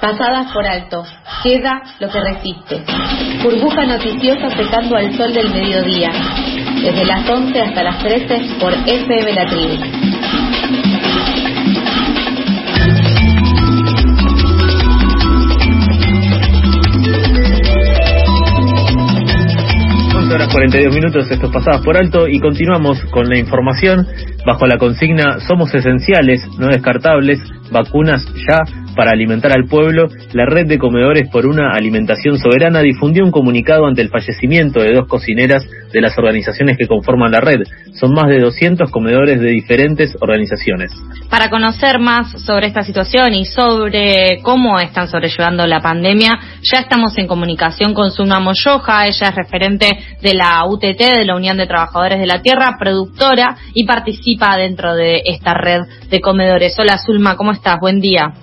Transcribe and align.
Pasadas 0.00 0.50
por 0.52 0.66
alto, 0.66 1.04
queda 1.42 1.82
lo 2.00 2.08
que 2.08 2.20
resiste. 2.20 2.82
Burbuja 3.42 3.84
noticiosa 3.84 4.48
secando 4.56 4.96
al 4.96 5.14
sol 5.14 5.32
del 5.34 5.50
mediodía. 5.50 6.10
Desde 6.82 7.04
las 7.04 7.28
11 7.28 7.60
hasta 7.60 7.82
las 7.82 7.98
13 7.98 8.56
por 8.58 8.72
FM 8.72 9.32
La 9.34 9.46
Tribu. 9.46 10.10
42 20.52 20.94
minutos, 20.94 21.30
estos 21.30 21.50
pasados 21.50 21.84
por 21.84 21.96
alto 21.96 22.26
y 22.28 22.40
continuamos 22.40 23.00
con 23.12 23.28
la 23.28 23.38
información 23.38 24.06
bajo 24.44 24.66
la 24.66 24.78
consigna 24.78 25.38
Somos 25.46 25.72
esenciales, 25.74 26.46
no 26.58 26.68
descartables, 26.68 27.40
vacunas 27.70 28.26
ya 28.34 28.62
para 29.00 29.12
alimentar 29.12 29.50
al 29.56 29.64
pueblo, 29.64 30.08
la 30.34 30.44
red 30.44 30.66
de 30.66 30.76
comedores 30.76 31.26
por 31.30 31.46
una 31.46 31.72
alimentación 31.72 32.36
soberana 32.36 32.82
difundió 32.82 33.24
un 33.24 33.30
comunicado 33.30 33.86
ante 33.86 34.02
el 34.02 34.10
fallecimiento 34.10 34.82
de 34.82 34.92
dos 34.92 35.08
cocineras 35.08 35.64
de 35.90 36.02
las 36.02 36.18
organizaciones 36.18 36.76
que 36.76 36.86
conforman 36.86 37.32
la 37.32 37.40
red. 37.40 37.62
Son 37.94 38.12
más 38.12 38.28
de 38.28 38.40
200 38.40 38.90
comedores 38.90 39.40
de 39.40 39.52
diferentes 39.52 40.14
organizaciones. 40.20 40.92
Para 41.30 41.48
conocer 41.48 41.98
más 41.98 42.42
sobre 42.42 42.66
esta 42.66 42.82
situación 42.82 43.32
y 43.32 43.46
sobre 43.46 44.42
cómo 44.42 44.78
están 44.78 45.08
sobrellevando 45.08 45.66
la 45.66 45.80
pandemia, 45.80 46.38
ya 46.60 46.80
estamos 46.80 47.16
en 47.16 47.26
comunicación 47.26 47.94
con 47.94 48.10
Zulma 48.10 48.38
Moyoja. 48.38 49.06
Ella 49.06 49.28
es 49.28 49.34
referente 49.34 49.88
de 50.20 50.34
la 50.34 50.62
UTT, 50.66 51.00
de 51.16 51.24
la 51.24 51.36
Unión 51.36 51.56
de 51.56 51.66
Trabajadores 51.66 52.20
de 52.20 52.26
la 52.26 52.42
Tierra, 52.42 52.76
productora 52.78 53.56
y 53.72 53.86
participa 53.86 54.58
dentro 54.58 54.94
de 54.94 55.22
esta 55.24 55.54
red 55.54 55.80
de 56.10 56.20
comedores. 56.20 56.78
Hola 56.78 56.98
Zulma, 56.98 57.36
¿cómo 57.36 57.52
estás? 57.52 57.80
Buen 57.80 58.02
día. 58.02 58.34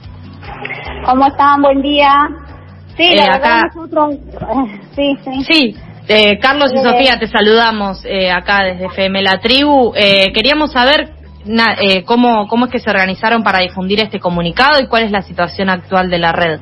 ¿Cómo 1.08 1.26
están? 1.26 1.62
Buen 1.62 1.82
día. 1.82 2.12
Sí, 2.98 3.16
la 3.16 3.36
acá... 3.36 3.62
nosotros... 3.74 4.16
sí, 4.96 5.18
sí. 5.24 5.44
Sí, 5.46 5.78
eh, 6.10 6.38
Carlos 6.40 6.74
y 6.74 6.84
Sofía, 6.84 7.18
te 7.18 7.28
saludamos 7.28 8.04
eh, 8.04 8.30
acá 8.30 8.66
desde 8.66 8.88
FM 8.88 9.22
La 9.22 9.40
Tribu. 9.40 9.94
Eh, 9.96 10.34
queríamos 10.34 10.74
saber 10.74 11.14
cómo, 12.06 12.50
cómo 12.50 12.66
es 12.66 12.72
que 12.74 12.80
se 12.80 12.90
organizaron 12.90 13.42
para 13.42 13.60
difundir 13.60 14.02
este 14.02 14.20
comunicado 14.20 14.82
y 14.82 14.88
cuál 14.88 15.04
es 15.04 15.12
la 15.12 15.22
situación 15.22 15.70
actual 15.70 16.10
de 16.10 16.20
la 16.20 16.34
red. 16.34 16.60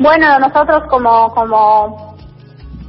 Bueno, 0.00 0.40
nosotros 0.40 0.82
como, 0.90 1.32
como 1.32 2.11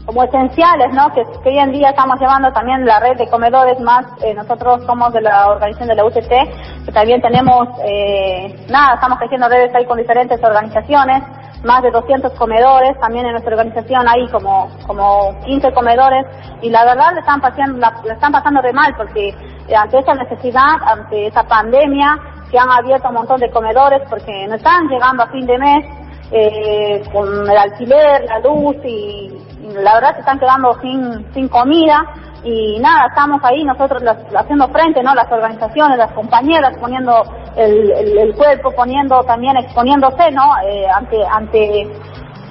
como 0.05 0.23
esenciales, 0.23 0.93
¿no? 0.93 1.11
Que, 1.13 1.21
hoy 1.21 1.57
en 1.57 1.71
día 1.71 1.89
estamos 1.89 2.19
llevando 2.19 2.51
también 2.51 2.85
la 2.85 2.99
red 2.99 3.17
de 3.17 3.27
comedores 3.29 3.79
más, 3.79 4.05
eh, 4.23 4.33
nosotros 4.33 4.83
somos 4.85 5.13
de 5.13 5.21
la 5.21 5.49
organización 5.49 5.89
de 5.89 5.95
la 5.95 6.05
UTT, 6.05 6.85
que 6.85 6.91
también 6.91 7.21
tenemos, 7.21 7.67
eh, 7.85 8.65
nada, 8.69 8.95
estamos 8.95 9.17
creciendo 9.19 9.47
redes 9.47 9.73
ahí 9.73 9.85
con 9.85 9.97
diferentes 9.97 10.43
organizaciones, 10.43 11.23
más 11.63 11.81
de 11.81 11.91
200 11.91 12.33
comedores, 12.33 12.99
también 12.99 13.25
en 13.25 13.31
nuestra 13.31 13.55
organización 13.55 14.05
hay 14.07 14.27
como, 14.27 14.69
como 14.85 15.39
15 15.45 15.71
comedores, 15.71 16.25
y 16.61 16.69
la 16.69 16.83
verdad 16.83 17.13
le 17.13 17.21
están 17.21 17.39
pasando, 17.39 17.79
la, 17.79 17.93
están 18.11 18.31
pasando 18.33 18.61
de 18.61 18.73
mal, 18.73 18.93
porque 18.97 19.29
eh, 19.29 19.75
ante 19.75 19.99
esa 19.99 20.13
necesidad, 20.15 20.75
ante 20.85 21.27
esa 21.27 21.43
pandemia, 21.43 22.19
se 22.51 22.59
han 22.59 22.69
abierto 22.69 23.07
un 23.07 23.15
montón 23.15 23.39
de 23.39 23.49
comedores 23.49 24.01
porque 24.09 24.45
no 24.47 24.55
están 24.55 24.87
llegando 24.87 25.23
a 25.23 25.27
fin 25.27 25.45
de 25.45 25.57
mes, 25.57 25.85
eh, 26.31 27.03
con 27.11 27.49
el 27.49 27.57
alquiler, 27.57 28.25
la 28.27 28.39
luz 28.39 28.75
y 28.83 29.31
la 29.73 29.95
verdad 29.95 30.13
se 30.13 30.19
están 30.19 30.39
quedando 30.39 30.73
sin, 30.81 31.33
sin 31.33 31.47
comida 31.47 32.05
y 32.43 32.79
nada, 32.79 33.07
estamos 33.07 33.41
ahí 33.43 33.63
nosotros 33.63 34.03
haciendo 34.35 34.67
frente, 34.69 35.01
¿no? 35.01 35.15
Las 35.15 35.31
organizaciones, 35.31 35.97
las 35.97 36.11
compañeras 36.11 36.77
poniendo 36.79 37.23
el, 37.55 38.17
el, 38.17 38.35
cuerpo, 38.35 38.71
poniendo 38.75 39.23
también, 39.23 39.55
exponiéndose, 39.57 40.31
¿no? 40.31 40.43
Eh, 40.65 40.85
ante, 40.93 41.23
ante, 41.25 41.87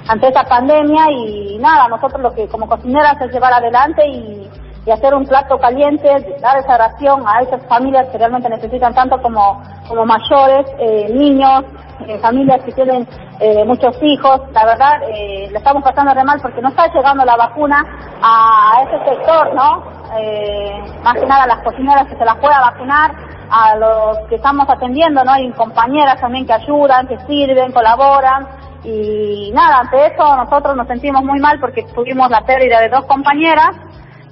ante 0.07 0.27
esta 0.27 0.43
pandemia 0.43 1.11
y 1.11 1.57
nada, 1.59 1.87
nosotros 1.87 2.21
lo 2.21 2.33
que 2.33 2.47
como 2.47 2.67
cocineras 2.67 3.21
es 3.21 3.31
llevar 3.31 3.53
adelante 3.53 4.07
y, 4.07 4.49
y 4.85 4.91
hacer 4.91 5.13
un 5.13 5.25
plato 5.25 5.57
caliente, 5.57 6.09
dar 6.41 6.57
esa 6.57 6.77
ración 6.77 7.23
a 7.25 7.41
esas 7.41 7.65
familias 7.67 8.07
que 8.09 8.17
realmente 8.17 8.49
necesitan 8.49 8.93
tanto 8.93 9.21
como, 9.21 9.61
como 9.87 10.05
mayores, 10.05 10.65
eh, 10.79 11.09
niños, 11.13 11.63
eh, 12.07 12.19
familias 12.19 12.63
que 12.63 12.71
tienen 12.73 13.07
eh, 13.39 13.65
muchos 13.65 13.95
hijos, 14.01 14.41
la 14.53 14.65
verdad, 14.65 15.01
eh, 15.09 15.49
le 15.51 15.57
estamos 15.57 15.83
pasando 15.83 16.13
de 16.13 16.23
mal 16.23 16.39
porque 16.41 16.61
no 16.61 16.69
está 16.69 16.87
llegando 16.93 17.25
la 17.25 17.35
vacuna 17.35 17.83
a, 18.21 18.83
ese 18.83 19.03
sector, 19.09 19.53
¿no? 19.55 19.83
Eh, 20.17 20.81
más 21.03 21.15
que 21.15 21.25
nada 21.25 21.43
a 21.43 21.47
las 21.47 21.63
cocineras 21.63 22.07
que 22.07 22.15
se 22.15 22.25
las 22.25 22.37
pueda 22.37 22.59
vacunar, 22.61 23.11
a 23.49 23.75
los 23.75 24.17
que 24.29 24.35
estamos 24.35 24.69
atendiendo, 24.69 25.23
¿no? 25.23 25.31
Hay 25.31 25.51
compañeras 25.51 26.21
también 26.21 26.45
que 26.45 26.53
ayudan, 26.53 27.07
que 27.07 27.17
sirven, 27.19 27.71
colaboran, 27.71 28.47
y 28.83 29.51
nada, 29.53 29.79
ante 29.79 30.07
eso 30.07 30.35
nosotros 30.35 30.75
nos 30.75 30.87
sentimos 30.87 31.23
muy 31.23 31.39
mal 31.39 31.59
porque 31.59 31.83
tuvimos 31.95 32.29
la 32.29 32.41
pérdida 32.41 32.81
de 32.81 32.89
dos 32.89 33.05
compañeras, 33.05 33.71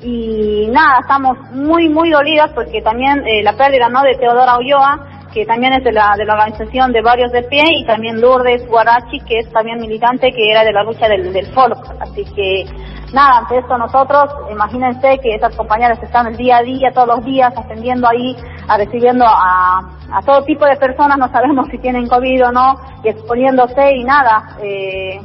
y 0.02 0.68
nada, 0.68 1.00
estamos 1.02 1.38
muy, 1.52 1.90
muy 1.90 2.10
dolidas 2.10 2.52
porque 2.54 2.82
también 2.82 3.26
eh, 3.26 3.44
la 3.44 3.54
pérdida, 3.54 3.88
¿no? 3.90 4.02
De 4.02 4.16
Teodora 4.16 4.58
Ulloa, 4.58 5.08
que 5.34 5.46
también 5.46 5.74
es 5.74 5.84
de 5.84 5.92
la, 5.92 6.16
de 6.18 6.26
la 6.26 6.34
organización 6.34 6.92
de 6.92 7.02
varios 7.02 7.32
de 7.32 7.44
pie, 7.44 7.64
y 7.68 7.86
también 7.86 8.20
Lourdes 8.20 8.68
Guarachi, 8.68 9.20
que 9.22 9.40
es 9.40 9.52
también 9.52 9.80
militante, 9.80 10.32
que 10.32 10.52
era 10.52 10.64
de 10.64 10.74
la 10.74 10.84
lucha 10.84 11.08
del, 11.08 11.32
del 11.32 11.48
folk. 11.54 11.80
Así 12.00 12.26
que, 12.36 12.66
nada, 13.14 13.38
ante 13.38 13.60
esto 13.60 13.78
nosotros, 13.78 14.26
imagínense 14.52 15.20
que 15.20 15.36
esas 15.36 15.56
compañeras 15.56 16.02
están 16.04 16.28
el 16.28 16.36
día 16.36 16.58
a 16.58 16.64
día, 16.64 16.92
todos 16.94 17.08
los 17.08 17.26
días, 17.26 17.54
atendiendo 17.56 18.08
ahí, 18.10 18.36
a 18.68 18.78
recibiendo 18.78 19.26
a, 19.26 19.80
a 20.12 20.22
todo 20.26 20.44
tipo 20.44 20.66
de 20.66 20.76
personas, 20.76 21.18
no 21.18 21.30
sabemos 21.30 21.68
si 21.70 21.78
tienen 21.78 22.08
COVID 22.08 22.48
o 22.48 22.52
no, 22.52 22.76
y 23.04 23.10
exponiéndose 23.10 23.96
y 23.96 24.04
nada, 24.04 24.58
eh, 24.62 25.22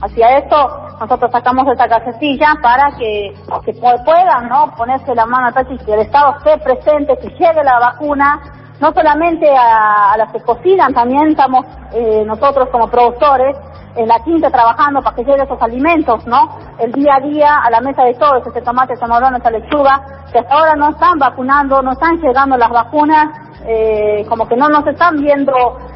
hacia 0.00 0.38
esto 0.38 0.85
nosotros 1.00 1.30
sacamos 1.30 1.66
esta 1.68 1.88
casecilla 1.88 2.54
para 2.62 2.90
que, 2.96 3.34
que 3.64 3.72
puedan 3.74 4.48
¿no? 4.48 4.72
ponerse 4.76 5.14
la 5.14 5.26
mano 5.26 5.48
atrás 5.48 5.66
y 5.70 5.78
que 5.84 5.94
el 5.94 6.00
Estado 6.00 6.36
esté 6.38 6.58
presente, 6.58 7.16
que 7.18 7.28
llegue 7.28 7.64
la 7.64 7.78
vacuna 7.78 8.40
no 8.80 8.92
solamente 8.92 9.48
a, 9.56 10.16
las 10.18 10.32
que 10.32 10.40
cocinan, 10.40 10.92
también 10.92 11.28
estamos 11.28 11.64
eh, 11.92 12.24
nosotros 12.26 12.68
como 12.70 12.88
productores 12.88 13.56
en 13.96 14.06
la 14.06 14.18
quinta 14.20 14.50
trabajando 14.50 15.00
para 15.00 15.16
que 15.16 15.24
lleguen 15.24 15.42
esos 15.42 15.60
alimentos, 15.62 16.26
¿no? 16.26 16.58
El 16.78 16.92
día 16.92 17.14
a 17.14 17.20
día 17.20 17.56
a 17.64 17.70
la 17.70 17.80
mesa 17.80 18.02
de 18.02 18.12
todos, 18.14 18.46
ese 18.46 18.60
tomate, 18.60 18.92
ese 18.92 19.06
morón, 19.06 19.34
esa 19.36 19.50
lechuga, 19.50 20.02
que 20.30 20.38
hasta 20.38 20.54
ahora 20.54 20.76
no 20.76 20.90
están 20.90 21.18
vacunando, 21.18 21.80
no 21.80 21.92
están 21.92 22.18
llegando 22.18 22.58
las 22.58 22.68
vacunas, 22.68 23.45
eh, 23.66 24.24
como 24.28 24.46
que 24.46 24.56
no 24.56 24.68
nos 24.68 24.86
están 24.86 25.16
viendo 25.16 25.52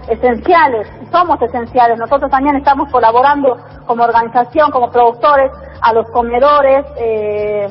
esenciales, 0.08 0.88
somos 1.12 1.40
esenciales, 1.42 1.98
nosotros 1.98 2.30
también 2.30 2.56
estamos 2.56 2.90
colaborando 2.90 3.56
como 3.86 4.04
organización, 4.04 4.70
como 4.70 4.90
productores, 4.90 5.50
a 5.80 5.92
los 5.92 6.10
comedores, 6.10 6.84
eh, 6.98 7.68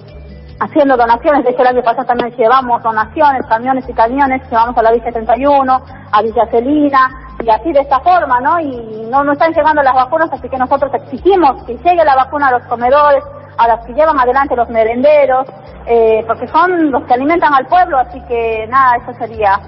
haciendo 0.60 0.98
donaciones. 0.98 1.44
De 1.44 1.52
hecho, 1.52 1.62
el 1.62 1.68
año 1.68 1.84
pasado 1.84 2.06
también 2.06 2.32
llevamos 2.36 2.82
donaciones, 2.84 3.46
camiones 3.48 3.88
y 3.88 3.94
camiones, 3.94 4.42
llevamos 4.50 4.78
a 4.78 4.84
la 4.84 4.92
Villa 4.92 5.06
71, 5.06 5.82
a 6.12 6.22
Villa 6.22 6.46
Celina, 6.52 7.10
y 7.42 7.50
así 7.50 7.72
de 7.72 7.82
esta 7.82 8.00
forma, 8.00 8.40
¿no? 8.42 8.60
Y 8.60 9.08
no, 9.10 9.24
no 9.24 9.34
están 9.34 9.54
llegando 9.54 9.82
las 9.82 9.96
vacunas, 9.96 10.30
así 10.32 10.50
que 10.50 10.58
nosotros 10.58 10.92
exigimos 10.94 11.64
que 11.64 11.78
llegue 11.78 12.04
la 12.04 12.16
vacuna 12.16 12.48
a 12.48 12.52
los 12.52 12.64
comedores, 12.68 13.24
a 13.58 13.68
los 13.68 13.86
que 13.86 13.94
llevan 13.94 14.20
adelante 14.20 14.56
los 14.56 14.70
merenderos, 14.70 15.48
eh, 15.86 16.24
porque 16.28 16.48
son 16.48 16.92
los 16.92 17.04
que 17.06 17.14
alimentan 17.14 17.54
al 17.54 17.66
pueblo, 17.66 17.98
así 17.98 18.22
que 18.28 18.68
nada, 18.68 18.98
eso 18.98 19.14
sería. 19.18 19.60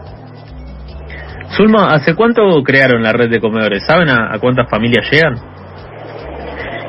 Zulma, 1.56 1.91
¿hace 1.94 2.16
cuánto 2.16 2.41
crearon 2.63 3.03
la 3.03 3.12
red 3.12 3.29
de 3.29 3.39
comedores? 3.39 3.84
¿Saben 3.85 4.09
a 4.09 4.38
cuántas 4.39 4.69
familias 4.69 5.06
llegan? 5.12 5.35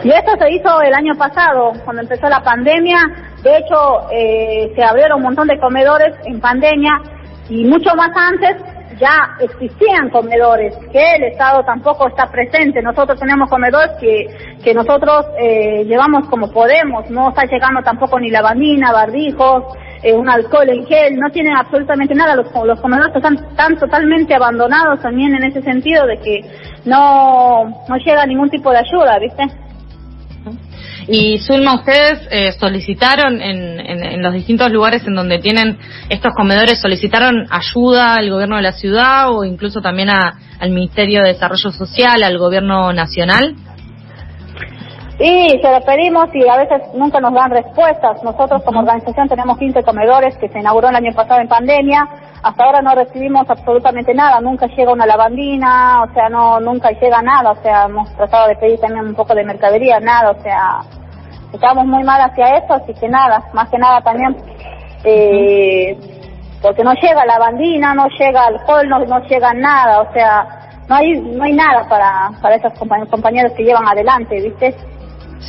Y 0.04 0.10
esto 0.10 0.32
se 0.36 0.50
hizo 0.50 0.82
el 0.82 0.94
año 0.94 1.14
pasado, 1.16 1.72
cuando 1.84 2.02
empezó 2.02 2.28
la 2.28 2.42
pandemia. 2.42 2.98
De 3.42 3.58
hecho, 3.58 4.10
eh, 4.10 4.72
se 4.74 4.82
abrieron 4.82 5.18
un 5.18 5.22
montón 5.22 5.46
de 5.46 5.58
comedores 5.60 6.14
en 6.24 6.40
pandemia 6.40 7.00
y 7.48 7.64
mucho 7.64 7.94
más 7.94 8.10
antes 8.16 8.56
ya 8.98 9.36
existían 9.40 10.10
comedores, 10.10 10.76
que 10.92 11.16
el 11.16 11.24
Estado 11.24 11.62
tampoco 11.64 12.08
está 12.08 12.30
presente. 12.30 12.82
Nosotros 12.82 13.18
tenemos 13.18 13.48
comedores 13.48 13.92
que, 14.00 14.26
que 14.62 14.74
nosotros 14.74 15.26
eh, 15.40 15.84
llevamos 15.84 16.28
como 16.28 16.50
podemos, 16.50 17.08
no 17.08 17.28
está 17.28 17.44
llegando 17.44 17.80
tampoco 17.82 18.18
ni 18.18 18.30
lavandina, 18.30 18.92
barbijos, 18.92 19.64
eh, 20.02 20.12
un 20.12 20.28
alcohol 20.28 20.68
en 20.68 20.86
gel, 20.86 21.16
no 21.16 21.30
tienen 21.30 21.56
absolutamente 21.56 22.14
nada. 22.14 22.36
Los, 22.36 22.46
los 22.64 22.80
comedores 22.80 23.14
están, 23.14 23.34
están 23.34 23.78
totalmente 23.78 24.34
abandonados 24.34 25.00
también 25.00 25.34
en 25.34 25.44
ese 25.44 25.62
sentido 25.62 26.06
de 26.06 26.18
que 26.18 26.40
no, 26.84 27.64
no 27.88 27.96
llega 28.04 28.26
ningún 28.26 28.50
tipo 28.50 28.70
de 28.70 28.78
ayuda, 28.78 29.18
¿viste? 29.18 29.44
Y 31.08 31.38
Zulma, 31.38 31.74
ustedes 31.74 32.28
eh, 32.30 32.52
solicitaron 32.52 33.40
en, 33.40 33.80
en, 33.80 34.22
los 34.22 34.34
distintos 34.34 34.70
lugares 34.70 35.04
en 35.06 35.14
donde 35.14 35.38
tienen 35.38 35.78
estos 36.08 36.32
comedores, 36.34 36.80
solicitaron 36.80 37.46
ayuda 37.50 38.16
al 38.16 38.30
gobierno 38.30 38.56
de 38.56 38.62
la 38.62 38.72
ciudad 38.72 39.30
o 39.30 39.44
incluso 39.44 39.80
también 39.80 40.10
al 40.10 40.70
Ministerio 40.70 41.22
de 41.22 41.30
Desarrollo 41.30 41.70
Social, 41.70 42.22
al 42.22 42.38
gobierno 42.38 42.92
nacional. 42.92 43.56
Y 45.24 45.50
se 45.62 45.70
lo 45.70 45.80
pedimos 45.82 46.34
y 46.34 46.48
a 46.48 46.56
veces 46.56 46.82
nunca 46.94 47.20
nos 47.20 47.32
dan 47.32 47.52
respuestas. 47.52 48.20
Nosotros 48.24 48.60
como 48.64 48.80
organización 48.80 49.28
tenemos 49.28 49.56
15 49.56 49.84
comedores 49.84 50.36
que 50.36 50.48
se 50.48 50.58
inauguró 50.58 50.88
el 50.88 50.96
año 50.96 51.12
pasado 51.14 51.40
en 51.40 51.46
pandemia. 51.46 52.08
Hasta 52.42 52.64
ahora 52.64 52.82
no 52.82 52.92
recibimos 52.92 53.48
absolutamente 53.48 54.14
nada. 54.14 54.40
Nunca 54.40 54.66
llega 54.66 54.92
una 54.92 55.06
lavandina, 55.06 56.02
o 56.02 56.12
sea, 56.12 56.28
no 56.28 56.58
nunca 56.58 56.90
llega 56.90 57.22
nada. 57.22 57.52
O 57.52 57.62
sea, 57.62 57.84
hemos 57.84 58.12
tratado 58.16 58.48
de 58.48 58.56
pedir 58.56 58.80
también 58.80 59.06
un 59.06 59.14
poco 59.14 59.32
de 59.32 59.44
mercadería, 59.44 60.00
nada. 60.00 60.32
O 60.32 60.42
sea, 60.42 60.80
estamos 61.52 61.86
muy 61.86 62.02
mal 62.02 62.20
hacia 62.20 62.56
eso, 62.56 62.74
así 62.74 62.92
que 62.92 63.08
nada. 63.08 63.44
Más 63.52 63.70
que 63.70 63.78
nada 63.78 64.00
también, 64.00 64.36
eh, 65.04 65.96
porque 66.60 66.82
no 66.82 66.94
llega 66.94 67.24
lavandina, 67.24 67.94
no 67.94 68.08
llega 68.08 68.46
alcohol, 68.46 68.88
no, 68.88 68.98
no 69.04 69.20
llega 69.28 69.54
nada. 69.54 70.00
O 70.00 70.12
sea, 70.12 70.48
no 70.88 70.96
hay 70.96 71.12
no 71.12 71.44
hay 71.44 71.52
nada 71.52 71.88
para 71.88 72.32
para 72.42 72.56
esos 72.56 72.72
compañeros 72.74 73.52
que 73.52 73.62
llevan 73.62 73.86
adelante, 73.86 74.40
¿viste? 74.40 74.74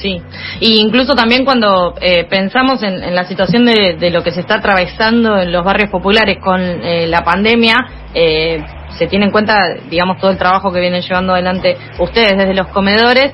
Sí, 0.02 0.22
y 0.60 0.82
incluso 0.82 1.14
también 1.14 1.46
cuando 1.46 1.94
eh, 2.02 2.26
pensamos 2.26 2.82
en, 2.84 3.14
la 3.14 3.26
situación 3.26 3.66
de, 3.66 4.10
lo 4.10 4.24
que 4.24 4.32
se 4.32 4.40
está 4.40 4.56
atravesando 4.56 5.38
en 5.38 5.52
los 5.52 5.64
barrios 5.64 5.90
populares 5.90 6.40
con 6.40 6.60
eh, 6.62 7.06
la 7.08 7.24
pandemia, 7.24 7.76
eh, 8.14 8.64
se 8.98 9.08
tiene 9.08 9.26
en 9.26 9.32
cuenta, 9.32 9.56
digamos, 9.90 10.20
todo 10.20 10.32
el 10.32 10.38
trabajo 10.38 10.72
que 10.72 10.80
vienen 10.80 11.02
llevando 11.02 11.34
adelante 11.34 11.78
ustedes 12.00 12.38
desde 12.38 12.54
los 12.54 12.68
comedores, 12.68 13.34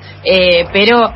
pero 0.71 1.13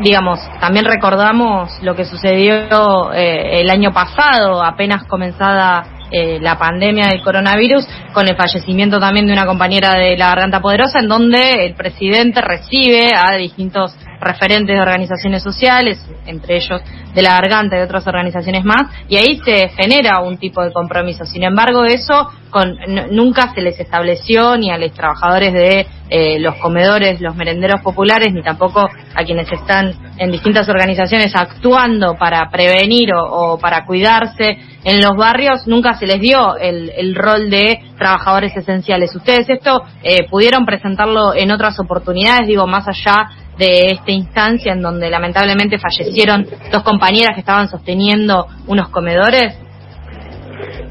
digamos, 0.00 0.40
también 0.60 0.86
recordamos 0.86 1.70
lo 1.82 1.94
que 1.94 2.04
sucedió 2.04 3.12
el 3.12 3.70
año 3.70 3.92
pasado, 3.92 4.62
apenas 4.62 5.04
comenzada 5.04 5.93
eh, 6.10 6.38
la 6.40 6.58
pandemia 6.58 7.08
del 7.08 7.22
coronavirus, 7.22 7.86
con 8.12 8.28
el 8.28 8.36
fallecimiento 8.36 8.98
también 9.00 9.26
de 9.26 9.32
una 9.32 9.46
compañera 9.46 9.94
de 9.94 10.16
la 10.16 10.28
Garganta 10.28 10.60
Poderosa, 10.60 11.00
en 11.00 11.08
donde 11.08 11.66
el 11.66 11.74
presidente 11.74 12.40
recibe 12.40 13.10
a 13.14 13.36
distintos 13.36 13.96
referentes 14.20 14.74
de 14.74 14.80
organizaciones 14.80 15.42
sociales, 15.42 15.98
entre 16.26 16.56
ellos 16.56 16.80
de 17.14 17.22
la 17.22 17.34
Garganta 17.34 17.76
y 17.76 17.78
de 17.78 17.84
otras 17.84 18.06
organizaciones 18.06 18.64
más, 18.64 18.82
y 19.08 19.16
ahí 19.16 19.40
se 19.44 19.68
genera 19.70 20.20
un 20.20 20.38
tipo 20.38 20.62
de 20.62 20.72
compromiso. 20.72 21.24
Sin 21.24 21.42
embargo, 21.44 21.84
eso 21.84 22.30
con, 22.50 22.76
nunca 23.10 23.52
se 23.54 23.60
les 23.60 23.78
estableció 23.78 24.56
ni 24.56 24.70
a 24.70 24.78
los 24.78 24.92
trabajadores 24.92 25.52
de 25.52 25.86
eh, 26.10 26.38
los 26.38 26.56
comedores, 26.56 27.20
los 27.20 27.34
merenderos 27.34 27.80
populares, 27.82 28.32
ni 28.32 28.42
tampoco 28.42 28.88
a 29.14 29.24
quienes 29.24 29.50
están 29.50 29.94
en 30.16 30.30
distintas 30.30 30.68
organizaciones 30.68 31.34
actuando 31.34 32.14
para 32.16 32.48
prevenir 32.50 33.10
o, 33.14 33.58
para 33.58 33.84
cuidarse 33.84 34.58
en 34.84 35.00
los 35.00 35.16
barrios, 35.16 35.66
nunca 35.66 35.94
se 35.94 36.06
les 36.06 36.20
dio 36.20 36.56
el, 36.56 37.14
rol 37.14 37.50
de 37.50 37.80
trabajadores 37.98 38.56
esenciales. 38.56 39.14
Ustedes 39.14 39.48
esto 39.48 39.82
eh, 40.02 40.26
pudieron 40.28 40.64
presentarlo 40.64 41.34
en 41.34 41.50
otras 41.50 41.78
oportunidades, 41.80 42.46
digo, 42.46 42.66
más 42.66 42.86
allá 42.86 43.28
de 43.56 43.92
esta 43.92 44.10
instancia 44.10 44.72
en 44.72 44.82
donde 44.82 45.10
lamentablemente 45.10 45.78
fallecieron 45.78 46.46
dos 46.72 46.82
compañeras 46.82 47.34
que 47.34 47.40
estaban 47.40 47.68
sosteniendo 47.68 48.46
unos 48.66 48.88
comedores? 48.88 49.58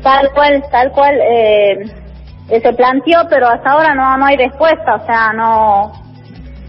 Tal 0.02 0.32
cual, 0.34 0.64
tal 0.72 0.92
cual 0.92 1.16
eh, 1.16 2.60
se 2.62 2.74
planteó, 2.74 3.22
pero 3.30 3.48
hasta 3.48 3.72
ahora 3.72 3.94
no, 3.96 4.18
no 4.18 4.26
hay 4.26 4.38
respuesta, 4.38 4.96
o 4.96 5.06
sea, 5.06 5.32
no, 5.34 6.03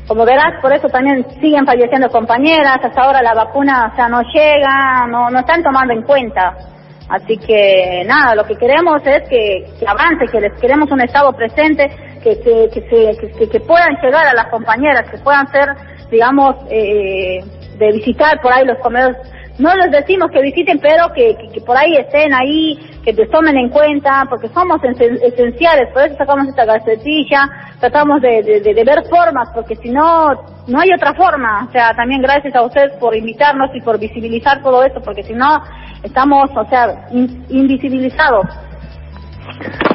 como 0.06 0.24
verás, 0.24 0.60
por 0.60 0.72
eso 0.72 0.88
también 0.88 1.24
siguen 1.40 1.64
falleciendo 1.64 2.08
compañeras, 2.08 2.78
hasta 2.82 3.02
ahora 3.02 3.22
la 3.22 3.34
vacuna, 3.34 3.90
o 3.92 3.96
sea, 3.96 4.08
no 4.08 4.20
llega, 4.22 5.06
no, 5.08 5.30
no 5.30 5.38
están 5.38 5.62
tomando 5.62 5.94
en 5.94 6.02
cuenta. 6.02 6.54
Así 7.08 7.36
que 7.36 8.02
nada, 8.06 8.34
lo 8.34 8.44
que 8.44 8.56
queremos 8.56 9.02
es 9.04 9.28
que, 9.28 9.66
avance, 9.86 10.26
que 10.30 10.40
les 10.40 10.58
queremos 10.60 10.90
un 10.90 11.00
Estado 11.00 11.32
presente, 11.32 11.90
que, 12.22 12.40
que, 12.40 12.68
que, 12.72 13.48
que, 13.48 13.60
puedan 13.60 13.96
llegar 14.02 14.26
a 14.26 14.34
las 14.34 14.46
compañeras, 14.46 15.10
que 15.10 15.18
puedan 15.18 15.46
ser, 15.48 15.68
digamos, 16.10 16.56
eh, 16.70 17.40
de 17.78 17.92
visitar 17.92 18.40
por 18.40 18.52
ahí 18.52 18.64
los 18.64 18.78
comedores. 18.78 19.18
No 19.58 19.72
les 19.76 19.90
decimos 19.92 20.30
que 20.32 20.42
visiten, 20.42 20.80
pero 20.80 21.12
que, 21.14 21.36
que, 21.52 21.60
por 21.60 21.76
ahí 21.76 21.94
estén 21.96 22.34
ahí, 22.34 22.76
que 23.04 23.12
te 23.12 23.26
tomen 23.26 23.56
en 23.56 23.68
cuenta, 23.68 24.26
porque 24.28 24.48
somos 24.48 24.80
esenciales, 24.82 25.92
por 25.92 26.02
eso 26.02 26.16
sacamos 26.16 26.48
esta 26.48 26.64
gacetilla, 26.64 27.48
tratamos 27.78 28.20
de, 28.20 28.42
de, 28.42 28.84
ver 28.84 29.04
formas, 29.08 29.50
porque 29.54 29.76
si 29.76 29.90
no, 29.90 30.32
no 30.66 30.80
hay 30.80 30.92
otra 30.92 31.14
forma. 31.14 31.66
O 31.68 31.70
sea, 31.70 31.94
también 31.94 32.20
gracias 32.20 32.52
a 32.56 32.62
ustedes 32.62 32.94
por 32.98 33.16
invitarnos 33.16 33.70
y 33.74 33.80
por 33.80 33.98
visibilizar 33.98 34.60
todo 34.60 34.82
esto, 34.82 35.00
porque 35.00 35.22
si 35.22 35.34
no, 35.34 35.62
estamos, 36.02 36.50
o 36.56 36.68
sea, 36.68 37.06
invisibilizados. 37.48 38.46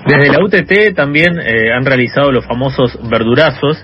Desde 0.06 0.32
la 0.32 0.44
UTT 0.44 0.96
también 0.96 1.38
eh, 1.40 1.74
han 1.74 1.86
realizado 1.86 2.32
los 2.32 2.46
famosos 2.46 2.98
verdurazos. 3.10 3.84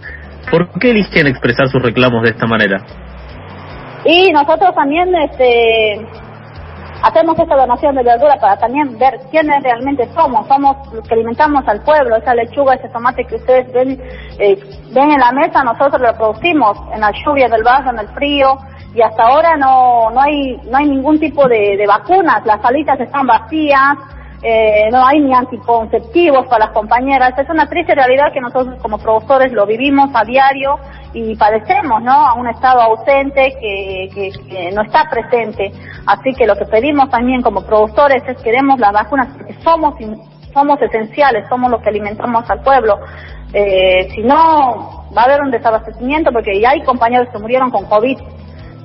¿Por 0.50 0.70
qué 0.80 0.92
eligen 0.92 1.28
expresar 1.28 1.68
sus 1.68 1.82
reclamos 1.82 2.24
de 2.24 2.30
esta 2.30 2.48
manera? 2.48 2.78
Y 4.06 4.32
nosotros 4.32 4.74
también 4.76 5.14
este, 5.16 6.08
hacemos 7.02 7.38
esta 7.40 7.56
donación 7.56 7.96
de 7.96 8.04
verdura 8.04 8.38
para 8.40 8.56
también 8.58 8.98
ver 9.00 9.20
quiénes 9.32 9.64
realmente 9.64 10.08
somos. 10.14 10.48
Somos 10.48 10.78
los 10.94 11.08
que 11.08 11.16
alimentamos 11.16 11.68
al 11.68 11.82
pueblo. 11.82 12.16
Esa 12.16 12.36
lechuga, 12.36 12.76
ese 12.76 12.90
tomate 12.90 13.26
que 13.26 13.36
ustedes 13.36 13.72
ven, 13.74 14.00
eh, 14.38 14.60
ven 14.94 15.12
en 15.12 15.20
la 15.20 15.32
mesa, 15.32 15.64
nosotros 15.64 16.00
lo 16.00 16.16
producimos 16.16 16.78
en 16.94 17.02
la 17.02 17.12
lluvia 17.26 17.50
del 17.50 17.64
barrio, 17.64 17.92
en 17.92 18.00
el 18.00 18.08
frío. 18.10 18.58
Y 18.94 19.02
hasta 19.02 19.24
ahora 19.24 19.58
no, 19.58 20.12
no, 20.12 20.22
hay, 20.22 20.56
no 20.70 20.78
hay 20.78 20.88
ningún 20.88 21.20
tipo 21.20 21.48
de, 21.48 21.76
de 21.76 21.88
vacunas. 21.88 22.46
Las 22.46 22.62
salitas 22.62 23.00
están 23.00 23.26
vacías 23.26 23.98
eh, 24.42 24.90
no 24.92 25.06
hay 25.06 25.20
ni 25.20 25.34
anticonceptivos 25.34 26.46
para 26.48 26.66
las 26.66 26.74
compañeras. 26.74 27.38
Es 27.38 27.50
una 27.50 27.68
triste 27.68 27.96
realidad 27.96 28.32
que 28.34 28.42
nosotros 28.42 28.80
como 28.82 28.98
productores 28.98 29.52
lo 29.52 29.66
vivimos 29.66 30.10
a 30.14 30.24
diario 30.24 30.78
y 31.14 31.36
padecemos, 31.36 32.04
¿no? 32.04 32.12
A 32.12 32.34
un 32.34 32.48
Estado 32.48 32.82
ausente 32.82 33.56
que, 33.60 34.10
que, 34.14 34.72
no 34.72 34.84
está 34.84 35.10
presente. 35.10 35.72
Así 36.06 36.34
que 36.34 36.46
lo 36.46 36.56
que 36.56 36.66
pedimos 36.66 37.10
también 37.10 37.42
como 37.42 37.66
productores 37.66 38.24
es 38.28 38.38
que 38.42 38.52
demos 38.52 38.80
las 38.80 38.92
vacunas 38.92 39.28
porque 39.36 39.54
somos, 39.64 39.96
somos 40.54 40.82
esenciales, 40.82 41.48
somos 41.50 41.72
los 41.72 41.82
que 41.82 41.90
alimentamos 41.90 42.50
al 42.50 42.62
pueblo. 42.62 43.00
Eh, 43.54 44.10
si 44.14 44.22
no, 44.22 45.08
va 45.16 45.22
a 45.22 45.26
haber 45.26 45.42
un 45.42 45.52
desabastecimiento 45.52 46.32
porque 46.32 46.60
ya 46.60 46.72
hay 46.72 46.82
compañeros 46.84 47.30
que 47.32 47.40
murieron 47.40 47.72
con 47.72 47.86
COVID 47.86 48.20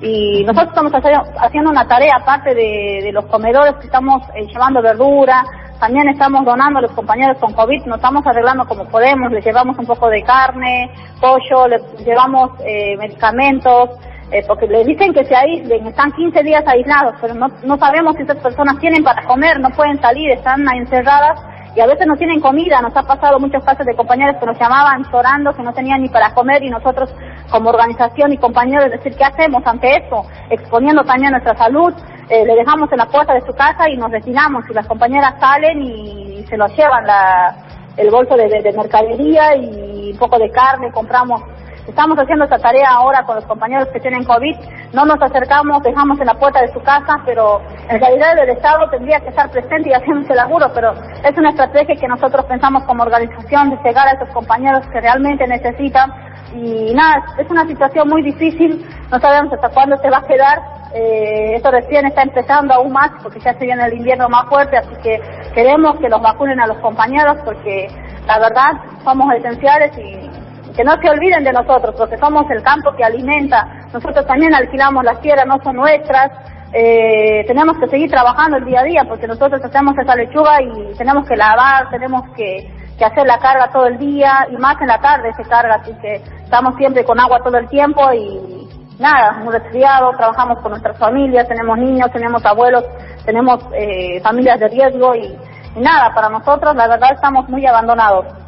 y 0.01 0.45
nosotros 0.45 0.69
estamos 0.69 0.93
haciendo 1.41 1.71
una 1.71 1.87
tarea 1.87 2.17
aparte 2.21 2.55
de, 2.55 3.11
los 3.13 3.27
comedores 3.27 3.75
estamos 3.83 4.23
eh, 4.35 4.47
llevando 4.47 4.81
verdura, 4.81 5.45
también 5.79 6.09
estamos 6.09 6.45
donando 6.45 6.79
a 6.79 6.83
los 6.83 6.93
compañeros 6.93 7.39
con 7.39 7.53
COVID, 7.53 7.85
nos 7.87 7.97
estamos 7.97 8.27
arreglando 8.27 8.67
como 8.67 8.87
podemos, 8.87 9.31
les 9.31 9.45
llevamos 9.45 9.79
un 9.79 9.87
poco 9.87 10.09
de 10.09 10.23
carne, 10.23 10.91
pollo, 11.21 11.69
les 11.69 11.83
llevamos 12.05 12.51
eh, 12.65 12.97
medicamentos, 12.97 13.91
eh, 14.31 14.43
porque 14.47 14.67
les 14.67 14.87
dicen 14.87 15.13
que 15.13 15.25
se 15.25 15.35
aíslen, 15.35 15.87
están 15.87 16.13
15 16.13 16.43
días 16.43 16.65
aislados, 16.67 17.15
pero 17.21 17.35
no, 17.35 17.49
no 17.65 17.77
sabemos 17.77 18.15
si 18.17 18.23
esas 18.23 18.39
personas 18.39 18.79
tienen 18.79 19.03
para 19.03 19.27
comer, 19.27 19.59
no 19.61 19.71
pueden 19.71 20.01
salir, 20.01 20.31
están 20.31 20.67
encerradas 20.77 21.41
y 21.75 21.81
a 21.81 21.87
veces 21.87 22.07
no 22.07 22.17
tienen 22.17 22.41
comida. 22.41 22.81
Nos 22.81 22.97
ha 22.97 23.03
pasado 23.03 23.39
muchos 23.39 23.65
casos 23.65 23.87
de 23.87 23.95
compañeros 23.95 24.37
que 24.39 24.47
nos 24.47 24.59
llamaban 24.59 25.05
llorando 25.13 25.53
que 25.53 25.63
no 25.63 25.73
tenían 25.73 26.03
ni 26.03 26.09
para 26.09 26.35
comer 26.35 26.63
y 26.63 26.71
nosotros 26.71 27.15
como 27.51 27.71
organización 27.71 28.33
y 28.33 28.39
compañeros 28.39 28.91
decir 28.91 29.17
qué 29.17 29.25
hacemos 29.25 29.63
ante 29.67 29.97
eso, 29.97 30.25
exponiendo 30.51 31.05
también 31.05 31.33
nuestra 31.33 31.57
salud. 31.57 31.95
Eh, 32.29 32.45
le 32.45 32.55
dejamos 32.55 32.91
en 32.93 32.99
la 32.99 33.07
puerta 33.07 33.35
de 33.35 33.41
su 33.41 33.53
casa 33.53 33.89
y 33.89 33.97
nos 33.97 34.11
destinamos 34.11 34.65
y 34.71 34.75
las 34.75 34.87
compañeras 34.87 35.35
salen 35.41 35.83
y 35.83 36.45
se 36.49 36.57
nos 36.57 36.75
llevan 36.77 37.07
la, 37.07 37.57
el 37.97 38.11
bolso 38.11 38.37
de 38.37 38.73
mercadería 38.77 39.57
y 39.57 40.13
un 40.13 40.19
poco 40.19 40.39
de 40.39 40.51
carne, 40.51 40.93
compramos 40.93 41.43
Estamos 41.91 42.17
haciendo 42.17 42.45
esta 42.45 42.59
tarea 42.59 42.89
ahora 42.89 43.25
con 43.25 43.35
los 43.35 43.45
compañeros 43.47 43.89
que 43.93 43.99
tienen 43.99 44.23
COVID. 44.23 44.55
No 44.93 45.05
nos 45.05 45.21
acercamos, 45.21 45.83
dejamos 45.83 46.21
en 46.21 46.27
la 46.27 46.35
puerta 46.35 46.61
de 46.61 46.73
su 46.73 46.81
casa, 46.83 47.17
pero 47.27 47.61
en 47.89 47.99
realidad 47.99 48.39
el 48.39 48.51
Estado 48.51 48.89
tendría 48.91 49.19
que 49.19 49.31
estar 49.31 49.51
presente 49.51 49.91
y 49.91 49.93
haciendo 49.93 50.21
ese 50.21 50.37
laburo, 50.37 50.71
pero 50.73 50.93
es 50.93 51.37
una 51.37 51.51
estrategia 51.51 51.97
que 51.97 52.07
nosotros 52.07 52.47
pensamos 52.47 52.85
como 52.85 53.03
organización 53.03 53.71
de 53.71 53.77
llegar 53.83 54.07
a 54.07 54.13
esos 54.13 54.29
compañeros 54.29 54.87
que 54.87 55.01
realmente 55.01 55.45
necesitan. 55.49 56.13
Y 56.55 56.95
nada, 56.95 57.25
es 57.39 57.51
una 57.51 57.67
situación 57.67 58.09
muy 58.09 58.23
difícil, 58.23 58.87
no 59.11 59.19
sabemos 59.19 59.53
hasta 59.53 59.71
cuándo 59.71 59.97
se 59.97 60.11
va 60.11 60.19
a 60.19 60.23
quedar. 60.23 60.63
Eh, 60.95 61.55
esto 61.57 61.73
recién 61.73 62.07
está 62.07 62.23
empezando 62.23 62.73
aún 62.73 62.93
más 62.93 63.11
porque 63.21 63.41
ya 63.41 63.53
se 63.55 63.65
viene 63.65 63.85
el 63.85 63.95
invierno 63.95 64.29
más 64.29 64.49
fuerte, 64.49 64.77
así 64.77 64.95
que 65.03 65.21
queremos 65.55 65.99
que 65.99 66.09
los 66.09 66.23
vacunen 66.23 66.61
a 66.61 66.69
los 66.69 66.79
compañeros 66.79 67.37
porque 67.45 67.89
la 68.27 68.39
verdad 68.39 68.73
somos 69.03 69.35
esenciales 69.35 69.91
y 69.99 70.40
que 70.81 70.85
no 70.85 70.97
se 70.99 71.11
olviden 71.11 71.45
de 71.45 71.53
nosotros, 71.53 71.95
porque 71.95 72.17
somos 72.17 72.51
el 72.51 72.63
campo 72.63 72.91
que 72.97 73.05
alimenta. 73.05 73.69
Nosotros 73.93 74.25
también 74.25 74.55
alquilamos 74.55 75.05
las 75.05 75.21
tierras, 75.21 75.45
no 75.47 75.63
son 75.63 75.77
nuestras. 75.77 76.31
Eh, 76.73 77.45
tenemos 77.47 77.77
que 77.77 77.87
seguir 77.89 78.11
trabajando 78.11 78.57
el 78.57 78.65
día 78.65 78.81
a 78.81 78.85
día, 78.85 79.05
porque 79.07 79.27
nosotros 79.27 79.63
hacemos 79.63 79.95
esa 79.99 80.17
lechuga 80.17 80.63
y 80.63 80.97
tenemos 80.97 81.29
que 81.29 81.37
lavar, 81.37 81.91
tenemos 81.91 82.23
que, 82.35 82.67
hacer 83.05 83.27
la 83.27 83.39
carga 83.39 83.71
todo 83.71 83.87
el 83.89 83.99
día 83.99 84.47
y 84.51 84.57
más 84.57 84.77
en 84.81 84.87
la 84.87 84.99
tarde 85.01 85.33
se 85.35 85.43
carga, 85.45 85.77
así 85.77 85.93
que 86.03 86.17
estamos 86.45 86.75
siempre 86.77 87.03
con 87.03 87.19
agua 87.19 87.41
todo 87.43 87.57
el 87.57 87.67
tiempo 87.69 88.01
y 88.13 88.69
nada, 88.99 89.33
muy 89.43 89.53
resfriado, 89.53 90.13
trabajamos 90.19 90.61
con 90.61 90.73
nuestras 90.73 90.99
familias, 90.99 91.49
tenemos 91.49 91.79
niños, 91.79 92.11
tenemos 92.13 92.45
abuelos, 92.45 92.85
tenemos 93.25 93.59
eh, 93.73 94.21
familias 94.23 94.61
de 94.61 94.69
riesgo 94.69 95.15
y 95.15 95.35
nada, 95.77 96.15
para 96.15 96.29
nosotros 96.29 96.75
la 96.77 96.89
verdad 96.89 97.11
estamos 97.15 97.49
muy 97.49 97.67
abandonados. 97.67 98.40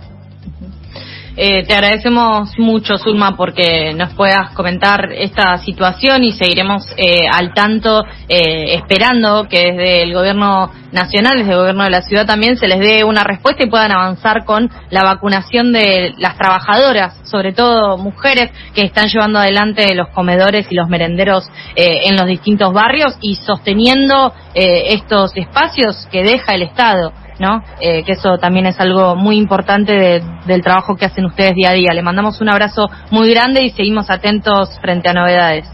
Eh, 1.34 1.64
te 1.66 1.72
agradecemos 1.72 2.50
mucho, 2.58 2.98
Zulma, 2.98 3.34
porque 3.36 3.94
nos 3.94 4.12
puedas 4.12 4.50
comentar 4.50 5.10
esta 5.12 5.56
situación 5.56 6.24
y 6.24 6.32
seguiremos 6.32 6.84
eh, 6.98 7.26
al 7.32 7.54
tanto, 7.54 8.04
eh, 8.28 8.74
esperando 8.74 9.48
que 9.48 9.72
desde 9.72 10.02
el 10.02 10.12
gobierno 10.12 10.70
nacional, 10.92 11.38
desde 11.38 11.52
el 11.52 11.58
gobierno 11.58 11.84
de 11.84 11.90
la 11.90 12.02
ciudad 12.02 12.26
también, 12.26 12.58
se 12.58 12.68
les 12.68 12.80
dé 12.80 13.02
una 13.02 13.24
respuesta 13.24 13.64
y 13.64 13.70
puedan 13.70 13.92
avanzar 13.92 14.44
con 14.44 14.70
la 14.90 15.04
vacunación 15.04 15.72
de 15.72 16.12
las 16.18 16.36
trabajadoras, 16.36 17.18
sobre 17.24 17.54
todo 17.54 17.96
mujeres 17.96 18.50
que 18.74 18.82
están 18.82 19.08
llevando 19.08 19.38
adelante 19.38 19.94
los 19.94 20.08
comedores 20.08 20.66
y 20.68 20.74
los 20.74 20.88
merenderos 20.90 21.48
en 21.76 22.14
los 22.14 22.26
distintos 22.26 22.74
barrios 22.74 23.16
y 23.22 23.36
sosteniendo 23.36 24.34
estos 24.54 25.34
espacios 25.34 26.06
que 26.12 26.22
deja 26.22 26.54
el 26.54 26.62
Estado. 26.62 27.12
¿No? 27.42 27.62
Eh, 27.80 28.04
que 28.04 28.12
eso 28.12 28.38
también 28.38 28.66
es 28.66 28.80
algo 28.80 29.16
muy 29.16 29.36
importante 29.36 30.22
del 30.46 30.62
trabajo 30.62 30.94
que 30.94 31.04
hacen 31.04 31.26
ustedes 31.26 31.54
día 31.54 31.70
a 31.70 31.72
día. 31.74 31.92
Le 31.92 32.02
mandamos 32.02 32.40
un 32.40 32.48
abrazo 32.48 32.88
muy 33.10 33.28
grande 33.30 33.62
y 33.62 33.70
seguimos 33.70 34.08
atentos 34.08 34.78
frente 34.80 35.10
a 35.10 35.12
novedades. 35.12 35.68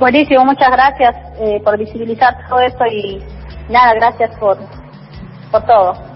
Buenísimo, 0.00 0.44
muchas 0.44 0.70
gracias 0.70 1.14
eh, 1.40 1.60
por 1.64 1.78
visibilizar 1.78 2.36
todo 2.48 2.60
esto 2.60 2.84
y 2.86 3.22
nada, 3.70 3.94
gracias 3.94 4.36
por, 4.38 4.58
por 5.52 5.62
todo. 5.64 6.09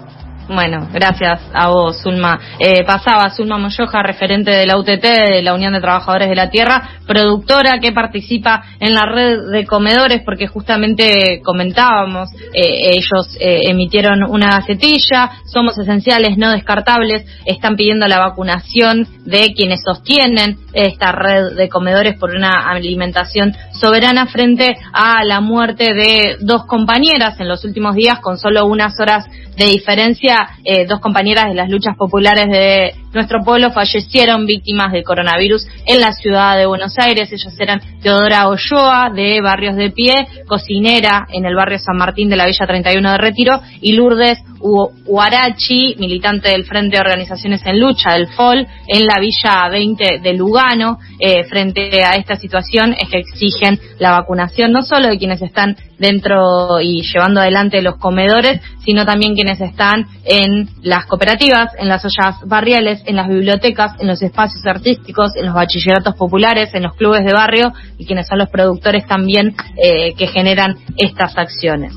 Bueno, 0.48 0.88
gracias 0.92 1.40
a 1.54 1.68
vos, 1.68 2.02
Zulma. 2.02 2.38
Eh, 2.58 2.84
pasaba 2.84 3.30
Zulma 3.30 3.56
Moyoja, 3.56 4.02
referente 4.02 4.50
de 4.50 4.66
la 4.66 4.76
UTT, 4.76 5.02
de 5.02 5.42
la 5.42 5.54
Unión 5.54 5.72
de 5.72 5.80
Trabajadores 5.80 6.28
de 6.28 6.34
la 6.34 6.50
Tierra, 6.50 7.00
productora 7.06 7.78
que 7.80 7.92
participa 7.92 8.62
en 8.78 8.92
la 8.92 9.06
red 9.06 9.38
de 9.50 9.64
comedores, 9.64 10.20
porque 10.22 10.46
justamente 10.46 11.40
comentábamos, 11.42 12.28
eh, 12.52 12.90
ellos 12.90 13.36
eh, 13.40 13.70
emitieron 13.70 14.22
una 14.22 14.50
gacetilla, 14.50 15.30
somos 15.46 15.78
esenciales, 15.78 16.36
no 16.36 16.50
descartables, 16.50 17.24
están 17.46 17.76
pidiendo 17.76 18.06
la 18.06 18.18
vacunación 18.18 19.06
de 19.24 19.54
quienes 19.54 19.80
sostienen 19.82 20.58
esta 20.74 21.12
red 21.12 21.56
de 21.56 21.68
comedores 21.70 22.18
por 22.18 22.34
una 22.34 22.68
alimentación 22.68 23.54
soberana 23.72 24.26
frente 24.26 24.76
a 24.92 25.24
la 25.24 25.40
muerte 25.40 25.94
de 25.94 26.36
dos 26.40 26.66
compañeras 26.66 27.40
en 27.40 27.48
los 27.48 27.64
últimos 27.64 27.94
días 27.94 28.20
con 28.20 28.36
solo 28.36 28.66
unas 28.66 28.94
horas 29.00 29.24
de 29.56 29.66
diferencia, 29.66 30.33
eh, 30.64 30.86
dos 30.86 31.00
compañeras 31.00 31.46
de 31.46 31.54
las 31.54 31.68
luchas 31.68 31.96
populares 31.96 32.46
de 32.46 32.94
nuestro 33.14 33.40
pueblo 33.44 33.70
fallecieron 33.70 34.44
víctimas 34.44 34.92
del 34.92 35.04
coronavirus 35.04 35.66
en 35.86 36.00
la 36.00 36.12
ciudad 36.12 36.56
de 36.56 36.66
Buenos 36.66 36.98
Aires. 36.98 37.32
Ellas 37.32 37.54
eran 37.58 37.80
Teodora 38.02 38.48
Olloa, 38.48 39.10
de 39.14 39.40
Barrios 39.40 39.76
de 39.76 39.90
Pie, 39.90 40.26
cocinera 40.46 41.26
en 41.32 41.46
el 41.46 41.54
barrio 41.54 41.78
San 41.78 41.96
Martín 41.96 42.28
de 42.28 42.36
la 42.36 42.46
Villa 42.46 42.66
31 42.66 43.12
de 43.12 43.18
Retiro, 43.18 43.60
y 43.80 43.92
Lourdes 43.92 44.38
Huarachi, 44.60 45.96
militante 45.98 46.48
del 46.48 46.64
Frente 46.64 46.96
de 46.96 47.02
Organizaciones 47.02 47.60
en 47.66 47.78
Lucha, 47.78 48.12
del 48.12 48.28
FOL, 48.28 48.66
en 48.86 49.06
la 49.06 49.20
Villa 49.20 49.68
20 49.70 50.20
de 50.22 50.34
Lugano. 50.34 50.98
Eh, 51.20 51.44
frente 51.44 52.02
a 52.02 52.16
esta 52.16 52.36
situación 52.36 52.94
es 52.98 53.08
que 53.10 53.18
exigen 53.18 53.78
la 53.98 54.12
vacunación 54.12 54.72
no 54.72 54.82
solo 54.82 55.08
de 55.08 55.18
quienes 55.18 55.42
están 55.42 55.76
dentro 55.98 56.80
y 56.80 57.02
llevando 57.02 57.40
adelante 57.40 57.82
los 57.82 57.96
comedores, 57.96 58.60
sino 58.84 59.04
también 59.04 59.34
quienes 59.34 59.60
están 59.60 60.06
en 60.24 60.68
las 60.82 61.06
cooperativas, 61.06 61.72
en 61.78 61.88
las 61.88 62.04
ollas 62.04 62.36
barriales, 62.46 63.02
en 63.06 63.16
las 63.16 63.28
bibliotecas, 63.28 63.92
en 64.00 64.06
los 64.06 64.22
espacios 64.22 64.64
artísticos, 64.66 65.36
en 65.36 65.46
los 65.46 65.54
bachilleratos 65.54 66.14
populares, 66.16 66.74
en 66.74 66.82
los 66.82 66.94
clubes 66.94 67.24
de 67.24 67.32
barrio 67.32 67.72
y 67.98 68.06
quienes 68.06 68.26
son 68.26 68.38
los 68.38 68.48
productores 68.48 69.06
también 69.06 69.54
eh, 69.82 70.14
que 70.14 70.26
generan 70.26 70.76
estas 70.96 71.36
acciones. 71.36 71.92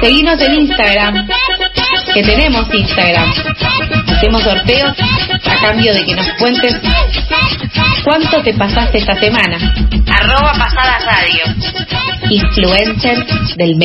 Seguimos 0.00 0.40
en 0.40 0.54
Instagram, 0.54 1.28
que 2.14 2.22
tenemos 2.22 2.72
Instagram. 2.72 3.32
Hacemos 4.06 4.42
sorteos 4.42 4.94
a 5.44 5.60
cambio 5.60 5.92
de 5.92 6.04
que 6.04 6.14
nos 6.14 6.28
cuentes 6.38 6.76
cuánto 8.04 8.42
te 8.42 8.54
pasaste 8.54 8.98
esta 8.98 9.18
semana. 9.18 9.58
Arroba 10.20 10.52
pasada 10.52 10.98
radio. 11.04 11.44
Influencer 12.30 13.26
del 13.56 13.76